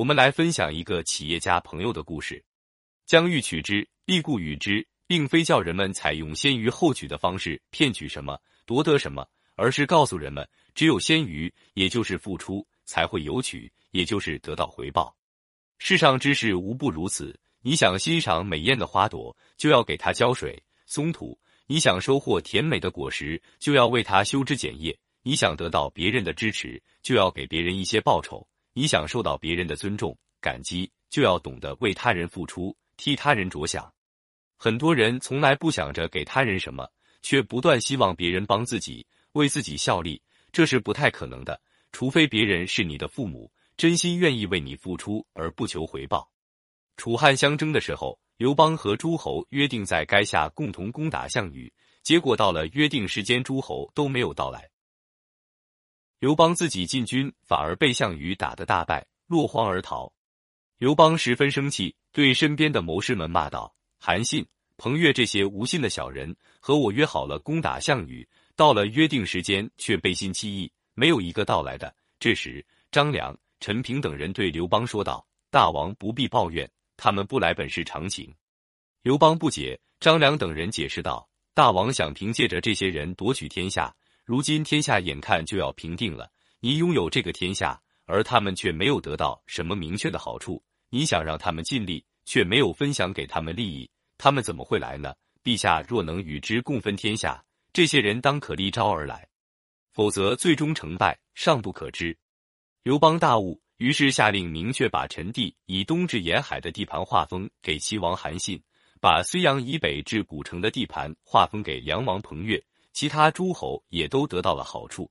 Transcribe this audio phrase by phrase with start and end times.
[0.00, 2.42] 我们来分享一个企业家朋友的故事。
[3.04, 15.14] 将欲取之，必固与之，并非叫人们采用先于后取的方式骗取什么、夺得什么，而是告诉人们，只有先于，也就是付出，才会有取，也就是得到回报。
[15.76, 17.38] 世上之事无不如此。
[17.60, 32.76] 你想欣赏美艳的花朵，就要给它浇水、松土；你想收获甜美的果实，就要为它修枝剪叶；你想得到别人的支持，就要给别人一些报酬；你想受到别人的尊重、感激，就要懂得为他人付出。
[32.96, 33.90] 替他人着想，
[34.58, 36.86] 很多人从来不想着给他人什么，
[37.22, 40.20] 却不断希望别人帮自己、为自己效力，
[40.52, 41.58] 这是不太可能的。
[41.92, 46.30] 除非别人是你的父母，真心愿意为你付出而不求回报。
[46.98, 54.68] 楚汉相争的时候，刘邦和诸侯约定在垓下共同攻打项羽，结果到了约定时间，诸侯都没有到来。
[56.20, 60.12] 刘邦自己进军，反而被项羽打得大败，落荒而逃。
[60.76, 64.46] 刘邦十分生气，对身边的谋士们骂道：“韩信、
[64.76, 72.62] 彭越这些无信的小人，和我约好了攻打项羽，到了约定时间却背信弃义，没有一个到来的。”这时，
[72.92, 78.30] 张良、陈平等人对刘邦说道：“大王不必抱怨，他们不来本是常情。”
[79.00, 83.96] 刘邦不解，张良等人解释道：“大王想凭借着这些人夺取天下，
[84.30, 95.12] 如今天下眼看就要平定了，你拥有这个天下，而他们却没有得到什么明确的好处。”你想让他们尽力，却没有分享给他们利益，他们怎么会来呢？
[95.42, 99.18] 陛下若能与之共分天下，这些人当可立招而来；
[99.92, 102.16] 否则，最终成败尚不可知。
[102.84, 108.62] 刘邦大悟，于是下令明确把陈地以东至沿海的地盘划分给齐王韩信，
[109.00, 112.62] 把睢阳以北至古城的地盘划分给梁王彭越，
[112.92, 115.10] 其他诸侯也都得到了好处。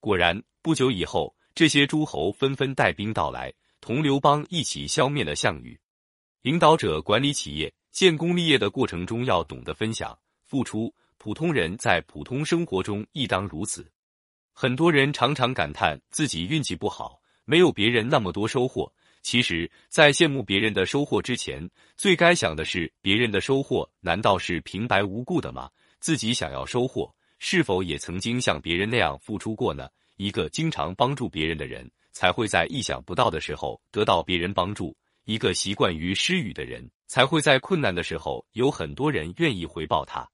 [0.00, 3.52] 果然，不久以后，这些诸侯纷纷带兵到来。
[3.80, 5.78] 同刘邦一起消灭了项羽。
[6.42, 10.92] 领导者管理企业、建功立业的过程中，要懂得分享、付出。
[11.16, 13.90] 普通人在普通生活中亦当如此。
[14.52, 18.92] 很多人常常感叹自己运气不好，没有别人那么多收获。
[19.22, 25.70] 其实，在羡慕别人的收获之前，最该想的是：别人的收获难道是平白无故的吗？
[26.00, 29.88] 自己想要收获，是否也曾经像别人那样付出过呢？
[30.16, 31.90] 一个经常帮助别人的人。
[32.10, 34.96] 才会在意想不到的时候得到别人帮助。
[35.22, 40.28] 一个习惯于施予的人，才会在困难的时候有很多人愿意回报他。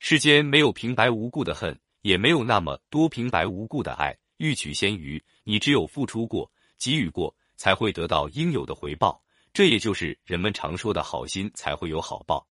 [0.00, 4.14] 世间没有平白无故的恨，也没有那么多平白无故的爱。
[4.36, 9.22] 欲取先予，你只有付出过、给予过，才会得到应有的回报。
[9.54, 12.46] 这也就是人们常说的好心才会有好报。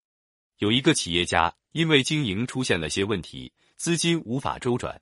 [0.59, 5.01] 有一个企业家因为经营出现了些问题，资金无法周转。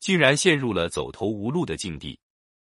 [0.00, 2.18] 竟然陷入了走投无路的境地，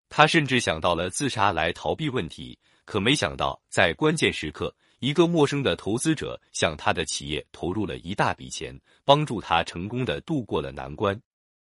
[0.08, 2.58] 他甚至想到了自杀来逃避问题。
[2.84, 11.18] 可没想到，在关键时刻，一个陌生的投资者向他的企业投入了一大笔钱，帮助他成功的度过了难关。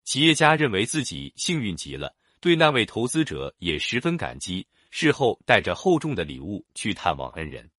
[0.04, 4.68] 企业家认为自己幸运极了，对那位投资者也十分感激。
[4.90, 7.70] 事后带着厚重的礼物去探望恩人，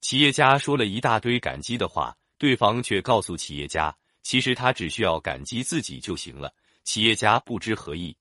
[0.00, 6.52] 企业家说了一大堆感激的话，对方却告诉企业家，其实他只需要感激自己就行了。
[6.82, 8.16] 企业家不知何意，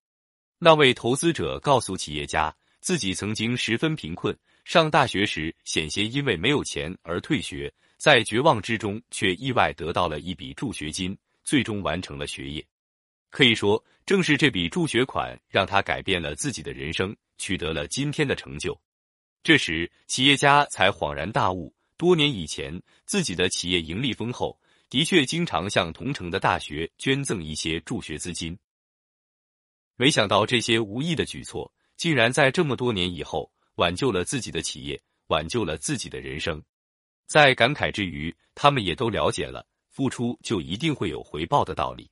[0.59, 12.63] 那位投资者告诉企业家，自己曾经十分贫困，上大学时险些因为没有钱而退学，在绝望之中却意外得到了一笔助学金，最终完成了学业。
[13.31, 18.79] 可以说，正是这笔助学款让他改变了自己的人生，取得了今天的成就。
[19.41, 24.59] 这时，企业家才恍然大悟，多年以前自己的企业盈利丰厚。
[24.89, 28.57] 的确，经常向同城的大学捐赠一些助学资金。
[29.97, 36.59] 没想到这些无意的举措，竟然在这么多年以后挽救了自己的企业，挽救了自己的人生。
[37.27, 42.09] 在感慨之余，他们也都了解了付出就一定会有回报的道理。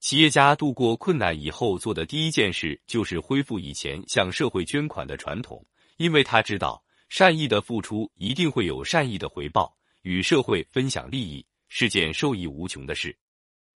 [0.00, 5.62] 企业家度过困难以后做的第一件事，就是恢复以前向社会捐款的传统，
[5.98, 11.44] 因为他知道善意的付出一定会有善意的回报，与社会分享利益。
[11.70, 13.14] 是件受益无穷的事。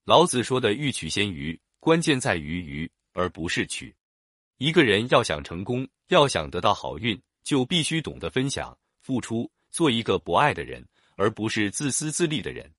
[0.05, 3.93] 老子说的“欲取先于”，关键在于“于”，而不是“取”。
[4.59, 10.81] 一个人要想成功，要想得到好运，就必须懂得分享、付出，做一个博爱的人，
[11.17, 12.73] 而不是自私自利的人。